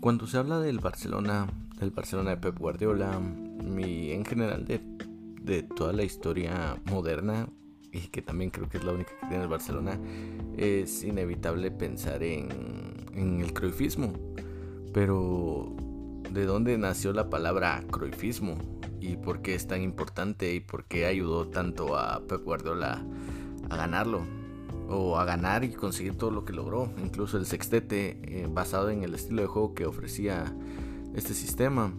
Cuando 0.00 0.26
se 0.26 0.38
habla 0.38 0.60
del 0.60 0.78
Barcelona, 0.78 1.46
del 1.78 1.90
Barcelona 1.90 2.30
de 2.30 2.36
Pep 2.38 2.58
Guardiola, 2.58 3.20
en 3.20 4.24
general 4.24 4.64
de, 4.64 4.80
de 5.42 5.62
toda 5.62 5.92
la 5.92 6.04
historia 6.04 6.80
moderna, 6.86 7.50
y 7.92 8.08
que 8.08 8.22
también 8.22 8.50
creo 8.50 8.66
que 8.66 8.78
es 8.78 8.84
la 8.84 8.92
única 8.92 9.10
que 9.20 9.26
tiene 9.26 9.42
el 9.42 9.50
Barcelona, 9.50 9.98
es 10.56 11.04
inevitable 11.04 11.70
pensar 11.70 12.22
en, 12.22 12.48
en 13.12 13.40
el 13.40 13.52
croifismo. 13.52 14.14
Pero, 14.94 15.76
¿de 16.30 16.46
dónde 16.46 16.78
nació 16.78 17.12
la 17.12 17.28
palabra 17.28 17.84
croifismo? 17.90 18.56
¿Y 19.02 19.16
por 19.16 19.42
qué 19.42 19.54
es 19.54 19.66
tan 19.66 19.82
importante? 19.82 20.54
¿Y 20.54 20.60
por 20.60 20.86
qué 20.86 21.04
ayudó 21.04 21.48
tanto 21.48 21.98
a 21.98 22.26
Pep 22.26 22.42
Guardiola 22.42 23.04
a 23.68 23.76
ganarlo? 23.76 24.39
O 24.92 25.16
a 25.16 25.24
ganar 25.24 25.62
y 25.62 25.70
conseguir 25.70 26.18
todo 26.18 26.32
lo 26.32 26.44
que 26.44 26.52
logró. 26.52 26.90
Incluso 27.02 27.38
el 27.38 27.46
sextete 27.46 28.18
eh, 28.24 28.48
basado 28.50 28.90
en 28.90 29.04
el 29.04 29.14
estilo 29.14 29.42
de 29.42 29.48
juego 29.48 29.72
que 29.72 29.86
ofrecía 29.86 30.52
este 31.14 31.32
sistema. 31.32 31.92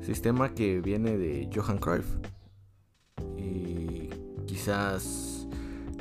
Sistema 0.00 0.54
que 0.54 0.80
viene 0.80 1.18
de 1.18 1.50
Johan 1.52 1.78
Cruyff. 1.78 2.06
Y 3.36 4.10
quizás 4.46 5.48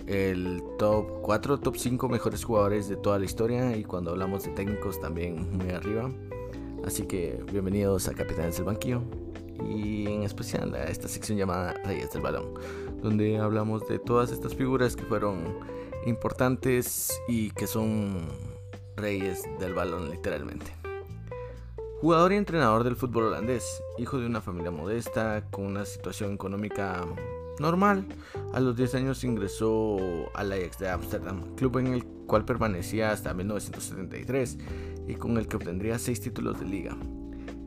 el 0.05 0.61
top 0.77 1.21
4, 1.21 1.59
top 1.59 1.77
5 1.77 2.09
mejores 2.09 2.43
jugadores 2.43 2.87
de 2.89 2.95
toda 2.95 3.17
la 3.17 3.25
historia. 3.25 3.75
Y 3.75 3.83
cuando 3.83 4.11
hablamos 4.11 4.43
de 4.43 4.51
técnicos 4.51 4.99
también 4.99 5.57
muy 5.57 5.71
arriba. 5.71 6.11
Así 6.85 7.03
que 7.03 7.43
bienvenidos 7.51 8.07
a 8.07 8.13
Capitanes 8.13 8.57
del 8.57 8.65
Banquillo. 8.65 9.01
Y 9.69 10.07
en 10.07 10.23
especial 10.23 10.75
a 10.75 10.85
esta 10.85 11.07
sección 11.07 11.37
llamada 11.37 11.73
Reyes 11.85 12.11
del 12.11 12.21
Balón. 12.21 12.53
Donde 13.01 13.37
hablamos 13.39 13.87
de 13.87 13.99
todas 13.99 14.31
estas 14.31 14.53
figuras 14.53 14.95
que 14.95 15.03
fueron 15.03 15.55
importantes 16.05 17.11
y 17.27 17.51
que 17.51 17.67
son 17.67 18.27
reyes 18.95 19.43
del 19.59 19.73
balón 19.73 20.09
literalmente. 20.09 20.73
Jugador 22.01 22.33
y 22.33 22.35
entrenador 22.35 22.83
del 22.83 22.97
fútbol 22.97 23.25
holandés, 23.25 23.81
hijo 23.97 24.17
de 24.17 24.25
una 24.25 24.41
familia 24.41 24.71
modesta, 24.71 25.45
con 25.51 25.65
una 25.65 25.85
situación 25.85 26.33
económica 26.33 27.05
normal. 27.59 28.05
A 28.53 28.59
los 28.59 28.75
10 28.75 28.95
años 28.95 29.23
ingresó 29.23 29.97
al 30.33 30.51
Ajax 30.51 30.79
de 30.79 30.89
Ámsterdam, 30.89 31.55
club 31.55 31.77
en 31.77 31.87
el 31.93 32.03
cual 32.03 32.45
permanecía 32.45 33.11
hasta 33.11 33.33
1973 33.33 34.57
y 35.07 35.15
con 35.15 35.37
el 35.37 35.47
que 35.47 35.55
obtendría 35.55 35.97
6 35.97 36.21
títulos 36.21 36.59
de 36.59 36.65
liga 36.65 36.97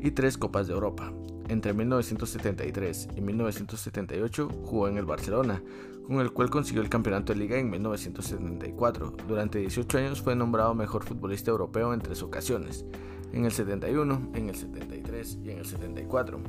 y 0.00 0.10
3 0.10 0.38
Copas 0.38 0.66
de 0.66 0.74
Europa. 0.74 1.12
Entre 1.48 1.72
1973 1.72 3.08
y 3.16 3.20
1978 3.20 4.48
jugó 4.64 4.88
en 4.88 4.98
el 4.98 5.04
Barcelona, 5.04 5.62
con 6.06 6.20
el 6.20 6.32
cual 6.32 6.50
consiguió 6.50 6.82
el 6.82 6.88
campeonato 6.88 7.32
de 7.32 7.40
liga 7.40 7.58
en 7.58 7.70
1974. 7.70 9.14
Durante 9.26 9.58
18 9.58 9.98
años 9.98 10.22
fue 10.22 10.36
nombrado 10.36 10.74
mejor 10.74 11.04
futbolista 11.04 11.50
europeo 11.50 11.92
en 11.92 12.00
tres 12.00 12.22
ocasiones, 12.22 12.84
en 13.32 13.44
el 13.44 13.52
71, 13.52 14.30
en 14.34 14.48
el 14.48 14.54
73 14.54 15.38
y 15.42 15.50
en 15.50 15.58
el 15.58 15.66
74. 15.66 16.40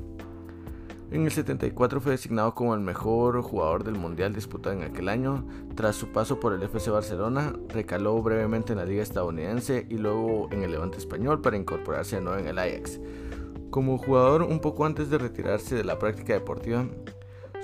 En 1.09 1.23
el 1.23 1.31
74 1.31 2.02
fue 2.02 2.11
designado 2.11 2.53
como 2.53 2.75
el 2.75 2.81
mejor 2.81 3.41
jugador 3.41 3.86
del 3.86 3.95
mundial 3.95 4.33
disputado 4.33 4.75
en 4.75 4.83
aquel 4.83 5.08
año. 5.08 5.47
Tras 5.73 5.95
su 5.95 6.09
paso 6.09 6.38
por 6.38 6.53
el 6.53 6.61
FC 6.61 6.92
Barcelona, 6.92 7.53
recaló 7.69 8.21
brevemente 8.21 8.73
en 8.73 8.80
la 8.80 8.86
liga 8.86 9.03
estadounidense 9.03 9.88
y 9.89 9.97
luego 9.97 10.49
en 10.52 10.64
el 10.64 10.71
Levante 10.71 10.97
español 10.97 11.39
para 11.42 11.55
incorporarse 11.55 12.17
de 12.17 12.23
nuevo 12.23 12.39
en 12.39 12.47
el 12.47 12.59
Ajax. 12.59 12.99
Como 13.69 13.97
jugador, 13.97 14.44
un 14.44 14.59
poco 14.59 14.86
antes 14.86 15.09
de 15.09 15.17
retirarse 15.17 15.75
de 15.75 15.86
la 15.86 15.97
práctica 15.97 16.33
deportiva, 16.33 16.86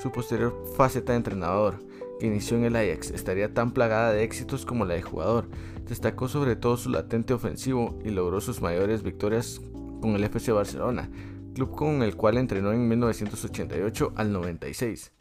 su 0.02 0.12
posterior 0.12 0.54
faceta 0.76 1.14
de 1.14 1.18
entrenador, 1.18 1.80
que 2.20 2.28
inició 2.28 2.58
en 2.58 2.66
el 2.66 2.76
Ajax, 2.76 3.12
estaría 3.12 3.54
tan 3.54 3.72
plagada 3.72 4.12
de 4.12 4.24
éxitos 4.24 4.66
como 4.66 4.86
la 4.86 4.94
de 4.94 5.02
jugador. 5.02 5.48
Destacó 5.88 6.28
sobre 6.28 6.56
todo 6.56 6.78
su 6.78 6.90
latente 6.90 7.34
ofensivo 7.34 8.00
y 8.04 8.10
logró 8.10 8.42
sus 8.42 8.62
mayores 8.62 9.04
victorias 9.04 9.62
con 10.02 10.12
el 10.16 10.24
FC 10.24 10.52
Barcelona, 10.52 11.10
club 11.54 11.76
con 11.76 12.04
el 12.04 12.16
cual 12.16 12.38
entrenó 12.38 12.72
en 12.72 12.88
1988 12.88 14.14
al 14.16 14.32
96. 14.32 15.12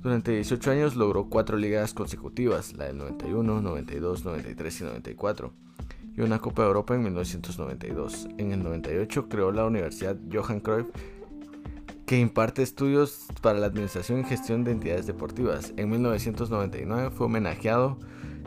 Durante 0.00 0.32
18 0.32 0.70
años 0.70 0.96
logró 0.96 1.28
cuatro 1.28 1.56
ligas 1.56 1.92
consecutivas, 1.92 2.74
la 2.74 2.84
del 2.84 2.98
91, 2.98 3.60
92, 3.60 4.24
93 4.24 4.80
y 4.80 4.84
94 4.84 5.52
y 6.16 6.22
una 6.22 6.38
Copa 6.38 6.62
de 6.62 6.68
Europa 6.68 6.94
en 6.94 7.02
1992. 7.02 8.28
En 8.38 8.52
el 8.52 8.62
98 8.62 9.28
creó 9.28 9.52
la 9.52 9.66
Universidad 9.66 10.16
Johan 10.32 10.60
Cruyff 10.60 10.86
que 12.06 12.18
imparte 12.18 12.62
estudios 12.62 13.26
para 13.42 13.58
la 13.58 13.66
administración 13.66 14.20
y 14.20 14.24
gestión 14.24 14.62
de 14.64 14.70
entidades 14.70 15.06
deportivas. 15.06 15.74
En 15.76 15.90
1999 15.90 17.10
fue 17.10 17.26
homenajeado 17.26 17.98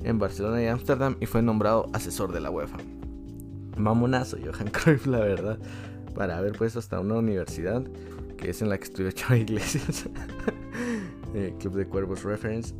en 0.03 0.17
Barcelona 0.17 0.63
y 0.63 0.67
Ámsterdam 0.67 1.17
y 1.19 1.25
fue 1.25 1.41
nombrado 1.41 1.89
asesor 1.93 2.31
de 2.31 2.39
la 2.39 2.49
UEFA. 2.49 2.77
Mamonazo 3.77 4.37
Johan 4.37 4.69
Cruyff, 4.71 5.05
la 5.07 5.19
verdad, 5.19 5.59
para 6.15 6.37
haber 6.37 6.53
puesto 6.53 6.79
hasta 6.79 6.99
una 6.99 7.15
universidad 7.15 7.83
que 8.37 8.51
es 8.51 8.61
en 8.61 8.69
la 8.69 8.77
que 8.77 8.85
estudió 8.85 9.11
Chava 9.13 9.37
Iglesias, 9.37 10.09
eh, 11.33 11.53
Club 11.59 11.75
de 11.75 11.85
Cuervos 11.85 12.23
Reference. 12.23 12.73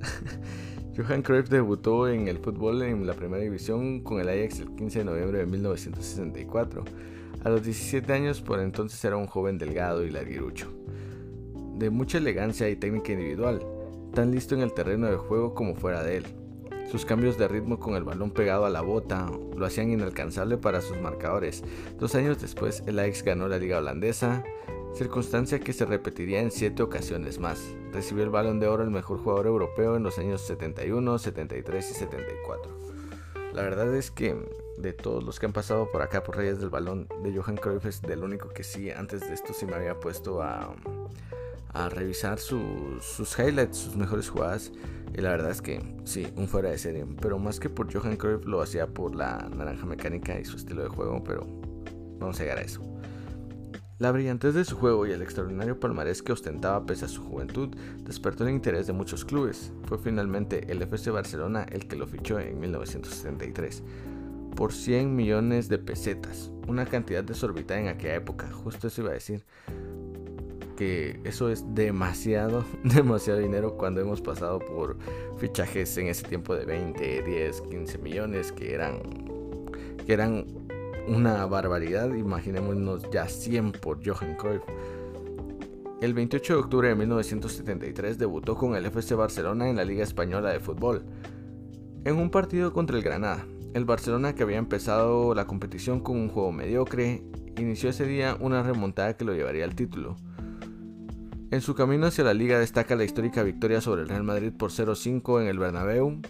Johan 0.96 1.22
Cruyff 1.22 1.50
debutó 1.50 2.08
en 2.08 2.28
el 2.28 2.40
fútbol 2.40 2.82
en 2.82 3.06
la 3.06 3.14
primera 3.14 3.44
división 3.44 4.02
con 4.02 4.20
el 4.20 4.30
Ajax 4.30 4.60
el 4.60 4.76
15 4.76 5.00
de 5.00 5.06
noviembre 5.06 5.40
de 5.40 5.46
1964. 5.46 6.84
A 7.44 7.50
los 7.50 7.64
17 7.64 8.12
años 8.12 8.42
por 8.42 8.60
entonces 8.60 9.04
era 9.06 9.16
un 9.16 9.26
joven 9.26 9.58
delgado 9.58 10.06
y 10.06 10.10
larguirucho, 10.10 10.68
de 11.78 11.90
mucha 11.90 12.18
elegancia 12.18 12.70
y 12.70 12.76
técnica 12.76 13.14
individual, 13.14 13.66
tan 14.14 14.32
listo 14.32 14.56
en 14.56 14.62
el 14.62 14.74
terreno 14.74 15.08
de 15.08 15.16
juego 15.16 15.54
como 15.54 15.76
fuera 15.76 16.04
de 16.04 16.18
él. 16.18 16.26
Sus 16.92 17.06
cambios 17.06 17.38
de 17.38 17.48
ritmo 17.48 17.80
con 17.80 17.96
el 17.96 18.04
balón 18.04 18.32
pegado 18.32 18.66
a 18.66 18.70
la 18.70 18.82
bota 18.82 19.32
lo 19.56 19.66
hacían 19.66 19.92
inalcanzable 19.92 20.58
para 20.58 20.82
sus 20.82 21.00
marcadores. 21.00 21.64
Dos 21.98 22.14
años 22.16 22.42
después, 22.42 22.84
el 22.88 23.00
Ajax 23.00 23.24
ganó 23.24 23.48
la 23.48 23.58
liga 23.58 23.78
holandesa, 23.78 24.44
circunstancia 24.96 25.60
que 25.60 25.72
se 25.72 25.86
repetiría 25.86 26.42
en 26.42 26.52
siete 26.52 26.84
ocasiones 26.84 27.40
más. 27.40 27.74
Recibió 27.94 28.24
el 28.24 28.32
balón 28.32 28.60
de 28.60 28.68
oro 28.68 28.84
el 28.84 28.90
mejor 28.90 29.20
jugador 29.20 29.48
europeo 29.48 29.96
en 29.96 30.04
los 30.04 30.18
años 30.18 30.42
71, 30.42 31.20
73 31.20 31.92
y 31.92 31.94
74. 31.94 32.99
La 33.54 33.64
verdad 33.64 33.94
es 33.96 34.12
que 34.12 34.36
de 34.78 34.94
todos 34.94 35.24
los 35.24 35.40
que 35.40 35.46
han 35.46 35.54
pasado 35.54 35.92
por 35.92 36.02
acá 36.02 36.24
por 36.24 36.38
Reyes 36.38 36.60
del 36.60 36.70
Balón 36.70 37.08
de 37.24 37.36
Johan 37.36 37.58
Cruyff 37.58 37.86
es 37.86 38.02
del 38.02 38.24
único 38.24 38.50
que 38.50 38.64
sí, 38.64 38.92
antes 38.92 39.28
de 39.28 39.34
esto 39.34 39.54
sí 39.54 39.66
me 39.66 39.74
había 39.74 40.00
puesto 40.00 40.42
a, 40.42 40.76
a 41.74 41.90
revisar 41.90 42.40
sus 42.40 43.40
highlights, 43.40 43.78
sus 43.78 43.96
mejores 43.96 44.30
jugadas. 44.30 44.72
Y 45.14 45.22
la 45.22 45.32
verdad 45.32 45.52
es 45.52 45.62
que 45.62 45.82
sí, 46.06 46.32
un 46.36 46.48
fuera 46.48 46.70
de 46.70 46.78
serie. 46.78 47.06
Pero 47.22 47.40
más 47.40 47.60
que 47.60 47.70
por 47.70 47.92
Johan 47.92 48.16
Cruyff 48.16 48.46
lo 48.46 48.62
hacía 48.62 48.88
por 48.88 49.16
la 49.16 49.50
naranja 49.56 49.86
mecánica 49.86 50.40
y 50.40 50.46
su 50.46 50.56
estilo 50.56 50.84
de 50.84 50.90
juego. 50.90 51.24
Pero 51.24 51.46
vamos 52.20 52.40
a 52.40 52.44
llegar 52.44 52.60
a 52.60 52.62
eso. 52.62 52.89
La 54.00 54.14
brillantez 54.14 54.54
de 54.54 54.64
su 54.64 54.78
juego 54.78 55.06
y 55.06 55.12
el 55.12 55.22
extraordinario 55.22 55.78
palmarés 55.78 56.24
que 56.24 56.32
ostentaba 56.32 56.86
pese 56.86 57.04
a 57.04 57.10
su 57.10 57.22
juventud 57.22 57.76
despertó 58.06 58.46
el 58.48 58.54
interés 58.54 58.88
de 58.88 58.94
muchos 58.94 59.26
clubes. 59.26 59.74
Fue 59.88 59.98
finalmente 59.98 60.72
el 60.72 60.82
FC 60.82 61.12
Barcelona 61.12 61.66
el 61.70 61.86
que 61.86 61.98
lo 61.98 62.08
fichó 62.08 62.40
en 62.40 62.62
1973 62.62 63.84
por 64.56 64.72
100 64.72 65.14
millones 65.14 65.68
de 65.68 65.80
pesetas, 65.80 66.50
una 66.66 66.86
cantidad 66.86 67.26
desorbitada 67.26 67.82
en 67.82 67.88
aquella 67.90 68.16
época. 68.16 68.50
Justo 68.50 68.88
eso 68.88 69.02
iba 69.02 69.10
a 69.12 69.16
decir 69.16 69.44
que 70.78 71.20
eso 71.26 71.50
es 71.50 71.66
demasiado, 71.76 72.64
demasiado 72.86 73.40
dinero 73.40 73.76
cuando 73.76 74.00
hemos 74.00 74.22
pasado 74.22 74.60
por 74.60 74.98
fichajes 75.40 75.98
en 75.98 76.08
ese 76.08 76.26
tiempo 76.26 76.56
de 76.56 76.64
20, 76.64 77.22
10, 77.22 77.62
15 77.64 77.98
millones 77.98 78.54
que 78.54 78.74
eran 78.74 79.02
que 80.06 80.14
eran 80.14 80.46
una 81.10 81.46
barbaridad, 81.48 82.14
imaginémonos 82.14 83.10
ya 83.12 83.28
100 83.28 83.72
por 83.74 84.00
Johan 84.06 84.36
Cruyff. 84.36 84.62
El 86.02 86.14
28 86.14 86.54
de 86.54 86.60
octubre 86.60 86.88
de 86.90 86.96
1973 86.96 88.18
debutó 88.18 88.56
con 88.56 88.76
el 88.76 88.86
FC 88.86 89.16
Barcelona 89.16 89.70
en 89.70 89.76
la 89.76 89.86
Liga 89.86 90.04
Española 90.04 90.52
de 90.52 90.60
Fútbol, 90.60 91.04
en 92.06 92.16
un 92.16 92.30
partido 92.30 92.72
contra 92.72 92.96
el 92.96 93.04
Granada. 93.04 93.46
El 93.74 93.86
Barcelona, 93.86 94.36
que 94.36 94.44
había 94.44 94.58
empezado 94.58 95.34
la 95.34 95.46
competición 95.46 96.00
con 96.00 96.18
un 96.18 96.30
juego 96.30 96.52
mediocre, 96.52 97.24
inició 97.58 97.90
ese 97.90 98.06
día 98.06 98.38
una 98.40 98.62
remontada 98.62 99.18
que 99.18 99.26
lo 99.26 99.34
llevaría 99.34 99.66
al 99.66 99.76
título. 99.76 100.16
En 101.52 101.62
su 101.62 101.74
camino 101.74 102.06
hacia 102.06 102.24
la 102.24 102.36
liga 102.36 102.60
destaca 102.60 102.96
la 102.96 103.04
histórica 103.04 103.42
victoria 103.42 103.82
sobre 103.82 104.04
el 104.04 104.10
Real 104.10 104.24
Madrid 104.24 104.54
por 104.56 104.70
0-5 104.70 105.42
en 105.42 105.48
el 105.48 105.58
Bernabéu, 105.58 106.22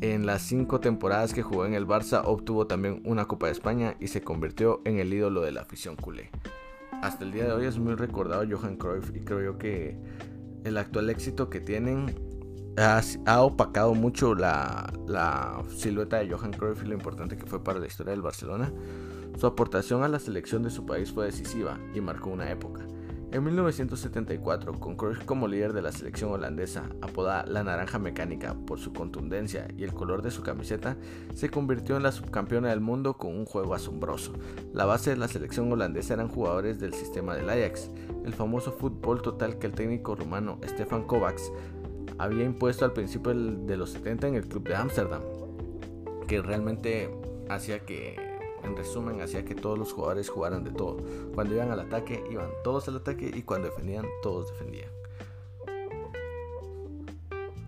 en 0.00 0.24
las 0.24 0.42
cinco 0.42 0.80
temporadas 0.80 1.34
que 1.34 1.42
jugó 1.42 1.66
en 1.66 1.74
el 1.74 1.86
Barça 1.86 2.22
obtuvo 2.24 2.66
también 2.66 3.02
una 3.04 3.26
Copa 3.26 3.46
de 3.46 3.52
España 3.52 3.96
y 4.00 4.08
se 4.08 4.22
convirtió 4.22 4.80
en 4.84 4.98
el 4.98 5.12
ídolo 5.12 5.42
de 5.42 5.52
la 5.52 5.62
afición 5.62 5.96
culé. 5.96 6.30
Hasta 7.02 7.24
el 7.24 7.32
día 7.32 7.44
de 7.44 7.52
hoy 7.52 7.66
es 7.66 7.78
muy 7.78 7.94
recordado 7.94 8.44
Johan 8.48 8.76
Cruyff 8.76 9.14
y 9.14 9.20
creo 9.20 9.58
que 9.58 9.98
el 10.64 10.76
actual 10.76 11.10
éxito 11.10 11.50
que 11.50 11.60
tienen 11.60 12.14
ha, 12.76 13.42
opacado 13.42 13.94
mucho 13.94 14.34
la, 14.34 14.92
la, 15.06 15.62
silueta 15.76 16.18
de 16.18 16.30
Johan 16.30 16.52
Cruyff 16.52 16.82
y 16.82 16.86
lo 16.86 16.94
importante 16.94 17.36
que 17.36 17.46
fue 17.46 17.62
para 17.62 17.78
la 17.78 17.86
historia 17.86 18.12
del 18.12 18.22
Barcelona. 18.22 18.72
Su 19.38 19.46
aportación 19.46 20.02
a 20.02 20.08
la 20.08 20.18
selección 20.18 20.62
de 20.62 20.70
su 20.70 20.86
país 20.86 21.12
fue 21.12 21.26
decisiva 21.26 21.78
y 21.94 22.00
marcó 22.00 22.30
una 22.30 22.50
época. 22.50 22.86
En 23.32 23.44
1974, 23.44 24.80
con 24.80 24.96
Cruyff 24.96 25.24
como 25.24 25.46
líder 25.46 25.72
de 25.72 25.82
la 25.82 25.92
selección 25.92 26.32
holandesa, 26.32 26.90
apodada 27.00 27.46
la 27.46 27.62
naranja 27.62 28.00
mecánica 28.00 28.56
por 28.66 28.80
su 28.80 28.92
contundencia 28.92 29.68
y 29.76 29.84
el 29.84 29.94
color 29.94 30.22
de 30.22 30.32
su 30.32 30.42
camiseta, 30.42 30.96
se 31.32 31.48
convirtió 31.48 31.96
en 31.96 32.02
la 32.02 32.10
subcampeona 32.10 32.70
del 32.70 32.80
mundo 32.80 33.14
con 33.14 33.36
un 33.36 33.44
juego 33.44 33.74
asombroso. 33.74 34.32
La 34.72 34.84
base 34.84 35.10
de 35.10 35.16
la 35.16 35.28
selección 35.28 35.70
holandesa 35.70 36.14
eran 36.14 36.28
jugadores 36.28 36.80
del 36.80 36.92
sistema 36.92 37.36
del 37.36 37.48
Ajax, 37.50 37.90
el 38.24 38.34
famoso 38.34 38.72
fútbol 38.72 39.22
total 39.22 39.60
que 39.60 39.68
el 39.68 39.74
técnico 39.74 40.16
rumano 40.16 40.58
Stefan 40.64 41.04
Kovacs 41.04 41.52
había 42.18 42.44
impuesto 42.44 42.84
al 42.84 42.92
principio 42.92 43.32
de 43.32 43.76
los 43.76 43.90
70 43.90 44.26
en 44.26 44.34
el 44.34 44.48
club 44.48 44.66
de 44.66 44.74
Ámsterdam, 44.74 45.22
que 46.26 46.42
realmente 46.42 47.14
hacía 47.48 47.78
que 47.86 48.29
en 48.64 48.76
resumen, 48.76 49.20
hacía 49.20 49.44
que 49.44 49.54
todos 49.54 49.78
los 49.78 49.92
jugadores 49.92 50.28
jugaran 50.28 50.64
de 50.64 50.70
todo. 50.70 50.98
Cuando 51.34 51.54
iban 51.54 51.70
al 51.70 51.80
ataque, 51.80 52.24
iban 52.30 52.50
todos 52.64 52.88
al 52.88 52.96
ataque 52.96 53.30
y 53.34 53.42
cuando 53.42 53.68
defendían, 53.68 54.06
todos 54.22 54.50
defendían. 54.50 54.90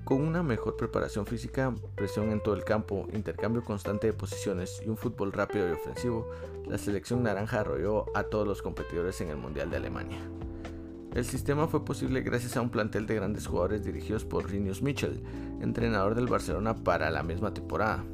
Con 0.05 0.21
una 0.21 0.43
mejor 0.43 0.77
preparación 0.77 1.27
física, 1.27 1.75
presión 1.95 2.33
en 2.33 2.43
todo 2.43 2.55
el 2.55 2.65
campo, 2.65 3.07
intercambio 3.13 3.63
constante 3.63 4.09
de 4.09 4.13
posiciones 4.13 4.83
y 4.85 4.89
un 4.89 4.97
fútbol 4.97 5.33
rápido 5.33 5.69
y 5.69 5.73
ofensivo, 5.73 6.29
la 6.67 6.77
selección 6.77 7.23
naranja 7.23 7.61
arrolló 7.61 8.07
a 8.15 8.25
todos 8.25 8.47
los 8.47 8.63
competidores 8.63 9.21
en 9.21 9.31
el 9.31 9.37
Mundial 9.37 9.71
de 9.71 9.77
Alemania. 9.77 10.21
El 11.15 11.25
sistema 11.25 11.69
fue 11.69 11.85
posible 11.85 12.23
gracias 12.23 12.57
a 12.57 12.63
un 12.63 12.71
plantel 12.71 13.07
de 13.07 13.15
grandes 13.15 13.47
jugadores 13.47 13.85
dirigidos 13.85 14.25
por 14.25 14.51
Rinus 14.51 14.83
Michel, 14.83 15.23
entrenador 15.61 16.15
del 16.15 16.27
Barcelona 16.27 16.75
para 16.75 17.11
la 17.11 17.23
misma 17.23 17.55
temporada. 17.55 18.05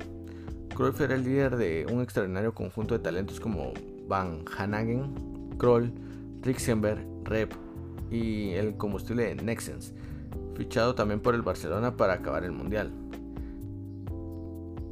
Cruyff 0.78 1.00
era 1.00 1.16
el 1.16 1.24
líder 1.24 1.56
de 1.56 1.86
un 1.90 2.02
extraordinario 2.02 2.54
conjunto 2.54 2.94
de 2.94 3.00
talentos 3.00 3.40
como 3.40 3.72
Van 4.06 4.44
Hanagen, 4.56 5.12
Kroll, 5.58 5.90
Rixenberg, 6.40 7.04
Rep 7.24 7.52
y 8.12 8.50
el 8.50 8.76
combustible 8.76 9.34
Nexens, 9.34 9.92
fichado 10.54 10.94
también 10.94 11.18
por 11.18 11.34
el 11.34 11.42
Barcelona 11.42 11.96
para 11.96 12.12
acabar 12.12 12.44
el 12.44 12.52
Mundial. 12.52 12.92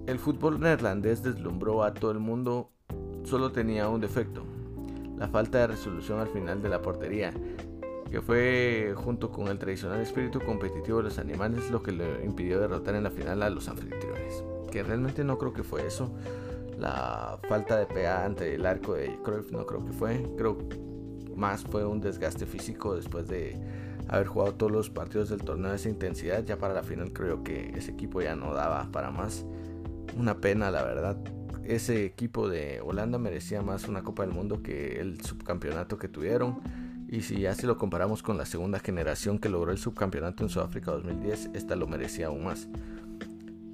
El 0.08 0.18
fútbol 0.18 0.58
neerlandés 0.58 1.22
deslumbró 1.22 1.84
a 1.84 1.94
todo 1.94 2.10
el 2.10 2.18
mundo, 2.18 2.72
solo 3.22 3.52
tenía 3.52 3.88
un 3.88 4.00
defecto, 4.00 4.42
la 5.16 5.28
falta 5.28 5.58
de 5.58 5.66
resolución 5.68 6.18
al 6.18 6.26
final 6.26 6.62
de 6.62 6.68
la 6.68 6.82
portería, 6.82 7.32
que 8.10 8.20
fue 8.20 8.92
junto 8.96 9.30
con 9.30 9.46
el 9.46 9.58
tradicional 9.60 10.00
espíritu 10.00 10.40
competitivo 10.40 10.98
de 10.98 11.04
los 11.04 11.20
animales 11.20 11.70
lo 11.70 11.80
que 11.80 11.92
le 11.92 12.24
impidió 12.24 12.58
derrotar 12.58 12.96
en 12.96 13.04
la 13.04 13.10
final 13.12 13.40
a 13.44 13.50
los 13.50 13.68
anfitriones 13.68 14.42
realmente 14.82 15.25
no 15.25 15.38
creo 15.38 15.52
que 15.52 15.62
fue 15.62 15.87
eso. 15.87 16.12
La 16.78 17.38
falta 17.49 17.78
de 17.78 17.87
pegada 17.87 18.26
ante 18.26 18.55
el 18.55 18.67
arco 18.67 18.94
de 18.94 19.19
Cruyff 19.23 19.50
no 19.50 19.64
creo 19.64 19.84
que 19.84 19.93
fue. 19.93 20.26
Creo 20.37 20.58
más 21.34 21.62
fue 21.62 21.84
un 21.84 22.00
desgaste 22.00 22.46
físico 22.46 22.96
después 22.96 23.28
de 23.28 23.56
haber 24.08 24.26
jugado 24.26 24.55
todos 24.55 24.73
los 24.73 24.90
partidos 24.90 25.28
del 25.28 25.43
torneo 25.43 25.70
de 25.70 25.76
esa 25.76 25.88
intensidad. 25.88 26.44
Ya 26.44 26.58
para 26.58 26.75
la 26.75 26.82
final 26.82 27.12
creo 27.12 27.43
que 27.43 27.70
ese 27.76 27.93
equipo 27.93 28.20
ya 28.23 28.37
no 28.37 28.55
daba 28.55 28.90
para 28.93 29.11
más. 29.11 29.44
Una 30.17 30.38
pena, 30.38 30.70
la 30.70 30.82
verdad. 30.82 31.17
Ese 31.64 32.05
equipo 32.05 32.49
de 32.49 32.81
Holanda 32.81 33.19
merecía 33.19 33.61
más 33.62 33.88
una 33.88 34.02
Copa 34.02 34.25
del 34.25 34.32
Mundo 34.32 34.62
que 34.62 35.00
el 35.00 35.20
subcampeonato 35.20 35.99
que 35.99 36.08
tuvieron. 36.08 36.61
Y 37.08 37.23
si 37.23 37.40
ya 37.40 37.55
si 37.55 37.67
lo 37.67 37.76
comparamos 37.76 38.23
con 38.23 38.37
la 38.37 38.46
segunda 38.46 38.81
generación 38.81 39.38
que 39.38 39.49
logró 39.49 39.70
el 39.70 39.78
subcampeonato 39.78 40.43
en 40.43 40.49
Sudáfrica 40.49 40.90
2010, 40.93 41.50
esta 41.55 41.76
lo 41.76 41.87
merecía 41.87 42.28
aún 42.28 42.44
más. 42.44 42.69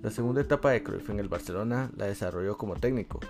La 0.03 0.11
segunda 0.11 0.41
etapa 0.41 0.73
de 0.73 0.83
Cruyff 0.83 1.11
en 1.11 1.21
el 1.21 1.29
Barcelona 1.29 1.89
la 1.97 2.07
desarrolló 2.07 2.59
como 2.59 2.75
técnico, 2.75 3.21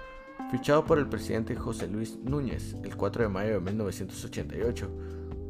fichado 0.50 0.86
por 0.86 0.98
el 0.98 1.06
presidente 1.06 1.54
José 1.54 1.86
Luis 1.86 2.16
Núñez 2.24 2.76
el 2.82 2.96
4 2.96 3.24
de 3.24 3.28
mayo 3.28 3.52
de 3.52 3.60
1988. 3.60 4.88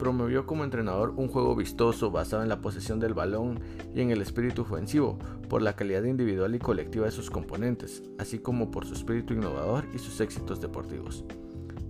Promovió 0.00 0.46
como 0.46 0.64
entrenador 0.64 1.14
un 1.16 1.28
juego 1.28 1.54
vistoso 1.54 2.10
basado 2.10 2.42
en 2.42 2.48
la 2.48 2.60
posesión 2.60 2.98
del 2.98 3.14
balón 3.14 3.60
y 3.94 4.00
en 4.00 4.10
el 4.10 4.20
espíritu 4.20 4.62
ofensivo, 4.62 5.16
por 5.48 5.62
la 5.62 5.76
calidad 5.76 6.02
individual 6.02 6.56
y 6.56 6.58
colectiva 6.58 7.06
de 7.06 7.12
sus 7.12 7.30
componentes, 7.30 8.02
así 8.18 8.40
como 8.40 8.72
por 8.72 8.84
su 8.84 8.94
espíritu 8.94 9.32
innovador 9.32 9.84
y 9.94 9.98
sus 9.98 10.20
éxitos 10.20 10.60
deportivos. 10.60 11.24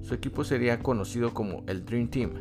Su 0.03 0.13
equipo 0.13 0.45
sería 0.45 0.81
conocido 0.81 1.33
como 1.33 1.65
el 1.69 1.87
Dream 1.87 2.09
Team 2.11 2.33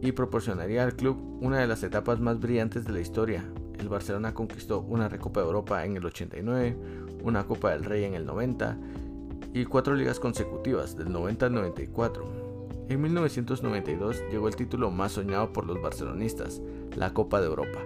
y 0.00 0.12
proporcionaría 0.12 0.84
al 0.84 0.94
club 0.94 1.16
una 1.40 1.58
de 1.58 1.66
las 1.66 1.82
etapas 1.82 2.20
más 2.20 2.38
brillantes 2.38 2.84
de 2.84 2.92
la 2.92 3.00
historia, 3.00 3.44
el 3.82 3.88
Barcelona 3.88 4.32
conquistó 4.32 4.80
una 4.80 5.08
Recopa 5.08 5.40
de 5.40 5.46
Europa 5.46 5.84
en 5.84 5.96
el 5.96 6.06
89, 6.06 6.76
una 7.22 7.44
Copa 7.46 7.70
del 7.72 7.84
Rey 7.84 8.04
en 8.04 8.14
el 8.14 8.24
90 8.24 8.78
y 9.52 9.64
cuatro 9.64 9.94
ligas 9.94 10.18
consecutivas 10.18 10.96
del 10.96 11.12
90 11.12 11.46
al 11.46 11.52
94. 11.52 12.24
En 12.88 13.00
1992 13.00 14.22
llegó 14.30 14.48
el 14.48 14.56
título 14.56 14.90
más 14.90 15.12
soñado 15.12 15.52
por 15.52 15.66
los 15.66 15.82
barcelonistas, 15.82 16.62
la 16.96 17.12
Copa 17.12 17.40
de 17.40 17.46
Europa. 17.46 17.80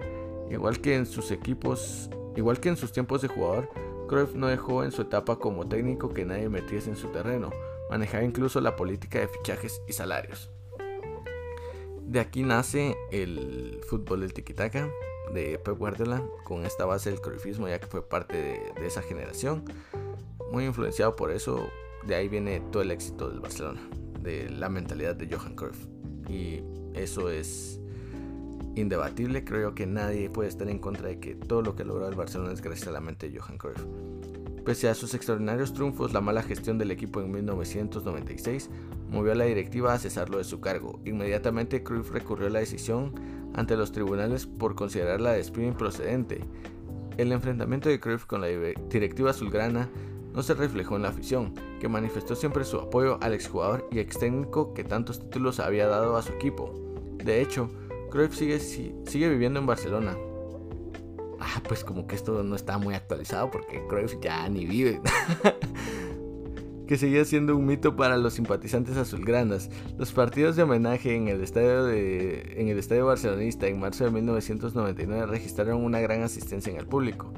Igual 0.49 0.79
que 0.79 0.95
en 0.95 1.05
sus 1.05 1.31
equipos, 1.31 2.09
igual 2.35 2.59
que 2.59 2.69
en 2.69 2.77
sus 2.77 2.91
tiempos 2.91 3.21
de 3.21 3.27
jugador, 3.27 3.69
Cruyff 4.07 4.35
no 4.35 4.47
dejó 4.47 4.83
en 4.83 4.91
su 4.91 5.01
etapa 5.01 5.37
como 5.37 5.67
técnico 5.67 6.13
que 6.13 6.25
nadie 6.25 6.47
metiese 6.47 6.89
en 6.89 6.95
su 6.95 7.07
terreno, 7.09 7.49
manejaba 7.89 8.23
incluso 8.23 8.61
la 8.61 8.75
política 8.75 9.19
de 9.19 9.27
fichajes 9.27 9.81
y 9.87 9.93
salarios. 9.93 10.49
De 12.01 12.21
aquí 12.21 12.43
nace 12.43 12.95
el 13.11 13.81
fútbol 13.85 14.21
del 14.21 14.33
tiquitaca, 14.33 14.89
de 15.33 15.59
Pep 15.59 15.77
Guardiola 15.77 16.23
con 16.43 16.65
esta 16.65 16.85
base 16.85 17.09
del 17.09 17.21
cruyffismo 17.21 17.67
ya 17.67 17.79
que 17.79 17.87
fue 17.87 18.07
parte 18.07 18.37
de, 18.75 18.85
esa 18.85 19.01
generación. 19.01 19.63
Muy 20.51 20.65
influenciado 20.65 21.15
por 21.15 21.31
eso 21.31 21.69
de 22.05 22.15
ahí 22.15 22.27
viene 22.27 22.61
todo 22.71 22.81
el 22.81 22.91
éxito 22.91 23.29
del 23.29 23.39
Barcelona 23.39 23.81
de 24.21 24.49
la 24.49 24.69
mentalidad 24.69 25.15
de 25.15 25.33
Johan 25.33 25.55
Cruyff. 25.55 25.87
Y 26.29 26.61
eso 26.93 27.29
es 27.29 27.79
indebatible. 28.75 29.43
Creo 29.43 29.73
que 29.75 29.85
nadie 29.85 30.29
puede 30.29 30.49
estar 30.49 30.69
en 30.69 30.79
contra 30.79 31.07
de 31.07 31.19
que 31.19 31.35
todo 31.35 31.61
lo 31.61 31.75
que 31.75 31.83
ha 31.83 31.85
logrado 31.85 32.09
el 32.09 32.17
Barcelona 32.17 32.51
es 32.53 32.61
gracias 32.61 32.87
a 32.87 32.91
la 32.91 33.01
mente 33.01 33.29
de 33.29 33.39
Johan 33.39 33.57
Cruyff. 33.57 33.85
Pese 34.65 34.89
a 34.89 34.95
sus 34.95 35.13
extraordinarios 35.13 35.73
triunfos, 35.73 36.11
la 36.11 36.19
mala 36.19 36.43
gestión 36.43 36.77
del 36.77 36.91
equipo 36.91 37.21
en 37.21 37.31
1996 37.31 38.69
movió 39.09 39.31
a 39.31 39.35
la 39.35 39.45
directiva 39.45 39.93
a 39.93 39.97
cesarlo 39.97 40.39
de 40.39 40.43
su 40.43 40.59
cargo. 40.59 40.99
Inmediatamente 41.05 41.83
Cruyff 41.83 42.11
recurrió 42.11 42.47
a 42.47 42.49
la 42.49 42.59
decisión 42.59 43.13
ante 43.53 43.77
los 43.77 43.91
tribunales 43.91 44.45
por 44.45 44.75
considerar 44.75 45.21
la 45.21 45.31
despido 45.31 45.67
improcedente. 45.67 46.41
El 47.17 47.31
enfrentamiento 47.31 47.89
de 47.89 47.99
Cruyff 47.99 48.25
con 48.25 48.41
la 48.41 48.47
directiva 48.47 49.31
azulgrana 49.31 49.89
no 50.33 50.43
se 50.43 50.53
reflejó 50.53 50.95
en 50.95 51.01
la 51.01 51.09
afición, 51.09 51.53
que 51.79 51.87
manifestó 51.87 52.35
siempre 52.35 52.63
su 52.63 52.77
apoyo 52.77 53.17
al 53.21 53.33
exjugador 53.33 53.87
y 53.91 53.99
ex 53.99 54.19
técnico 54.19 54.73
que 54.73 54.83
tantos 54.83 55.19
títulos 55.19 55.59
había 55.59 55.87
dado 55.87 56.15
a 56.15 56.21
su 56.21 56.31
equipo. 56.33 56.73
De 57.23 57.41
hecho, 57.41 57.71
Cruyff 58.11 58.35
sigue, 58.35 58.59
sigue 58.59 59.29
viviendo 59.29 59.59
en 59.59 59.65
Barcelona. 59.65 60.15
Ah, 61.39 61.61
pues 61.67 61.83
como 61.83 62.05
que 62.07 62.15
esto 62.15 62.43
no 62.43 62.55
está 62.55 62.77
muy 62.77 62.93
actualizado 62.93 63.49
porque 63.49 63.83
Cruyff 63.87 64.19
ya 64.21 64.47
ni 64.47 64.65
vive. 64.65 65.01
que 66.87 66.97
seguía 66.97 67.25
siendo 67.25 67.55
un 67.55 67.65
mito 67.65 67.95
para 67.95 68.17
los 68.17 68.33
simpatizantes 68.33 68.97
azulgranas. 68.97 69.69
Los 69.97 70.13
partidos 70.13 70.55
de 70.55 70.63
homenaje 70.63 71.15
en 71.15 71.27
el 71.27 71.41
estadio, 71.41 71.83
de, 71.83 72.55
en 72.57 72.69
el 72.69 72.79
estadio 72.79 73.05
barcelonista 73.05 73.67
en 73.67 73.79
marzo 73.79 74.05
de 74.05 74.11
1999 74.11 75.25
registraron 75.27 75.83
una 75.83 75.99
gran 75.99 76.23
asistencia 76.23 76.71
en 76.71 76.79
el 76.79 76.87
público. 76.87 77.33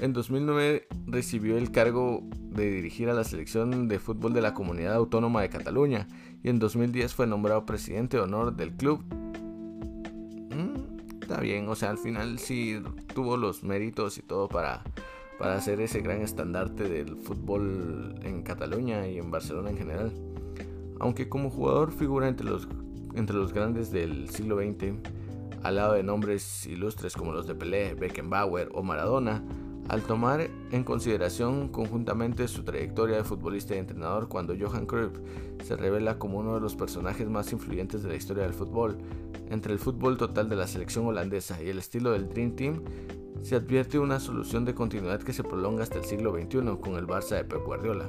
En 0.00 0.12
2009 0.12 0.86
recibió 1.06 1.58
el 1.58 1.70
cargo 1.70 2.22
de 2.50 2.70
dirigir 2.70 3.10
a 3.10 3.14
la 3.14 3.24
selección 3.24 3.88
de 3.88 3.98
fútbol 3.98 4.32
de 4.32 4.40
la 4.40 4.54
Comunidad 4.54 4.94
Autónoma 4.94 5.42
de 5.42 5.48
Cataluña 5.48 6.08
y 6.42 6.48
en 6.48 6.58
2010 6.58 7.14
fue 7.14 7.26
nombrado 7.26 7.66
presidente 7.66 8.16
de 8.16 8.22
honor 8.22 8.56
del 8.56 8.72
club. 8.72 9.04
Mm, 10.50 11.20
está 11.22 11.40
bien, 11.40 11.68
o 11.68 11.74
sea, 11.74 11.90
al 11.90 11.98
final 11.98 12.38
sí 12.38 12.80
tuvo 13.14 13.36
los 13.36 13.62
méritos 13.62 14.18
y 14.18 14.22
todo 14.22 14.48
para 14.48 14.82
para 15.42 15.60
ser 15.60 15.80
ese 15.80 16.02
gran 16.02 16.20
estandarte 16.20 16.88
del 16.88 17.16
fútbol 17.16 18.14
en 18.22 18.44
Cataluña 18.44 19.08
y 19.08 19.18
en 19.18 19.32
Barcelona 19.32 19.70
en 19.70 19.76
general. 19.76 20.12
Aunque 21.00 21.28
como 21.28 21.50
jugador 21.50 21.90
figura 21.90 22.28
entre 22.28 22.46
los, 22.46 22.68
entre 23.16 23.34
los 23.34 23.52
grandes 23.52 23.90
del 23.90 24.30
siglo 24.30 24.58
XX, 24.58 24.92
al 25.64 25.74
lado 25.74 25.94
de 25.94 26.04
nombres 26.04 26.64
ilustres 26.68 27.14
como 27.16 27.32
los 27.32 27.48
de 27.48 27.56
Pelé, 27.56 27.94
Beckenbauer 27.94 28.68
o 28.72 28.84
Maradona, 28.84 29.42
al 29.88 30.02
tomar 30.02 30.48
en 30.70 30.84
consideración 30.84 31.70
conjuntamente 31.70 32.46
su 32.46 32.62
trayectoria 32.62 33.16
de 33.16 33.24
futbolista 33.24 33.74
y 33.74 33.78
entrenador 33.78 34.28
cuando 34.28 34.54
Johan 34.56 34.86
Cruyff 34.86 35.18
se 35.64 35.74
revela 35.74 36.20
como 36.20 36.38
uno 36.38 36.54
de 36.54 36.60
los 36.60 36.76
personajes 36.76 37.28
más 37.28 37.52
influyentes 37.52 38.04
de 38.04 38.10
la 38.10 38.14
historia 38.14 38.44
del 38.44 38.54
fútbol, 38.54 38.96
entre 39.50 39.72
el 39.72 39.80
fútbol 39.80 40.18
total 40.18 40.48
de 40.48 40.54
la 40.54 40.68
selección 40.68 41.04
holandesa 41.04 41.60
y 41.60 41.68
el 41.68 41.78
estilo 41.78 42.12
del 42.12 42.28
Dream 42.28 42.54
Team, 42.54 42.84
se 43.42 43.56
advierte 43.56 43.98
una 43.98 44.20
solución 44.20 44.64
de 44.64 44.74
continuidad 44.74 45.20
que 45.22 45.32
se 45.32 45.42
prolonga 45.42 45.82
hasta 45.82 45.98
el 45.98 46.04
siglo 46.04 46.32
XXI 46.32 46.78
con 46.80 46.94
el 46.94 47.06
Barça 47.06 47.36
de 47.36 47.44
Pep 47.44 47.64
Guardiola. 47.64 48.08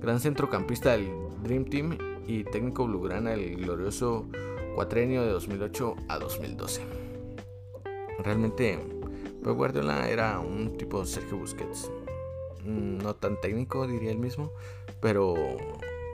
Gran 0.00 0.20
centrocampista 0.20 0.92
del 0.92 1.08
Dream 1.42 1.64
Team 1.64 1.98
y 2.26 2.44
técnico 2.44 2.86
blaugrana 2.86 3.34
el 3.34 3.56
glorioso 3.56 4.26
cuatrenio 4.74 5.22
de 5.22 5.30
2008 5.30 5.96
a 6.08 6.18
2012. 6.18 6.82
Realmente 8.18 8.78
Pep 9.42 9.54
Guardiola 9.54 10.08
era 10.08 10.40
un 10.40 10.76
tipo 10.76 11.04
Sergio 11.06 11.38
Busquets. 11.38 11.90
Mm, 12.64 12.98
no 12.98 13.14
tan 13.14 13.40
técnico 13.40 13.86
diría 13.86 14.10
él 14.10 14.18
mismo, 14.18 14.52
pero, 15.00 15.34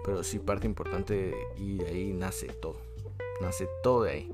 pero 0.05 0.23
sí 0.23 0.39
parte 0.39 0.67
importante 0.67 1.35
y 1.57 1.79
de 1.79 1.87
ahí 1.87 2.13
nace 2.13 2.49
todo. 2.49 2.77
nace 3.41 3.69
todo 3.83 4.05
de 4.05 4.11
ahí, 4.11 4.33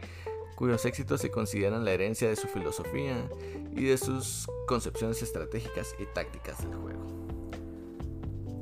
cuyos 0.60 0.84
éxitos 0.84 1.22
se 1.22 1.30
consideran 1.30 1.86
la 1.86 1.92
herencia 1.92 2.28
de 2.28 2.36
su 2.36 2.46
filosofía 2.46 3.26
y 3.74 3.84
de 3.84 3.96
sus 3.96 4.46
concepciones 4.68 5.22
estratégicas 5.22 5.96
y 5.98 6.04
tácticas 6.04 6.58
del 6.62 6.74
juego. 6.74 7.06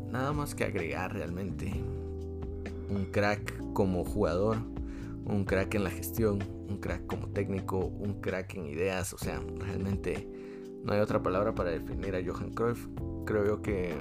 Nada 0.09 0.33
más 0.33 0.55
que 0.55 0.62
agregar 0.62 1.12
realmente. 1.12 1.73
Un 2.88 3.07
crack 3.11 3.52
como 3.73 4.05
jugador, 4.05 4.59
un 5.25 5.45
crack 5.45 5.75
en 5.75 5.83
la 5.83 5.90
gestión, 5.90 6.38
un 6.69 6.78
crack 6.78 7.05
como 7.09 7.31
técnico, 7.31 7.78
un 7.78 8.21
crack 8.21 8.55
en 8.55 8.67
ideas, 8.67 9.12
o 9.12 9.19
sea, 9.19 9.40
realmente 9.59 10.28
no 10.85 10.93
hay 10.93 11.00
otra 11.00 11.21
palabra 11.21 11.57
para 11.57 11.71
definir 11.71 12.14
a 12.14 12.21
Johan 12.25 12.52
Cruyff. 12.52 12.87
Creo 13.26 13.45
yo 13.45 13.61
que 13.61 13.93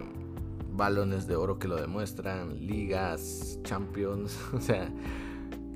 balones 0.72 1.25
de 1.25 1.36
oro 1.36 1.58
que 1.58 1.68
lo 1.68 1.77
demuestran, 1.77 2.60
ligas, 2.60 3.60
champions, 3.63 4.39
o 4.54 4.62
sea, 4.62 4.88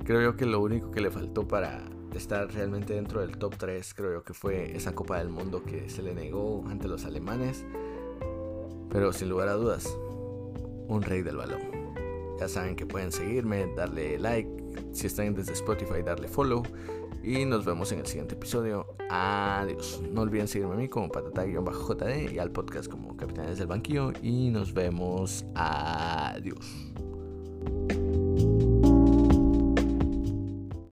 creo 0.04 0.22
yo 0.22 0.36
que 0.36 0.46
lo 0.46 0.60
único 0.60 0.92
que 0.92 1.00
le 1.00 1.10
faltó 1.10 1.48
para 1.48 1.91
estar 2.18 2.52
realmente 2.52 2.94
dentro 2.94 3.20
del 3.20 3.38
top 3.38 3.56
3, 3.56 3.94
creo 3.94 4.12
yo 4.12 4.24
que 4.24 4.34
fue 4.34 4.76
esa 4.76 4.94
Copa 4.94 5.18
del 5.18 5.28
Mundo 5.28 5.62
que 5.64 5.88
se 5.88 6.02
le 6.02 6.14
negó 6.14 6.64
ante 6.68 6.88
los 6.88 7.04
alemanes. 7.04 7.64
Pero 8.90 9.12
sin 9.12 9.28
lugar 9.28 9.48
a 9.48 9.54
dudas, 9.54 9.86
un 10.88 11.02
rey 11.02 11.22
del 11.22 11.36
balón. 11.36 11.60
Ya 12.38 12.48
saben 12.48 12.76
que 12.76 12.86
pueden 12.86 13.12
seguirme, 13.12 13.72
darle 13.76 14.18
like, 14.18 14.48
si 14.92 15.06
están 15.06 15.34
desde 15.34 15.52
Spotify, 15.52 16.02
darle 16.04 16.28
follow. 16.28 16.62
Y 17.22 17.44
nos 17.44 17.64
vemos 17.64 17.92
en 17.92 18.00
el 18.00 18.06
siguiente 18.06 18.34
episodio. 18.34 18.96
Adiós. 19.08 20.02
No 20.10 20.22
olviden 20.22 20.48
seguirme 20.48 20.74
a 20.74 20.76
mí 20.76 20.88
como 20.88 21.08
patata-jd 21.08 22.32
y 22.32 22.38
al 22.38 22.50
podcast 22.50 22.90
como 22.90 23.16
Capitanes 23.16 23.58
del 23.58 23.68
Banquillo. 23.68 24.12
Y 24.22 24.50
nos 24.50 24.74
vemos. 24.74 25.44
Adiós. 25.54 26.91